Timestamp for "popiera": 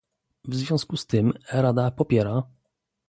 1.91-2.43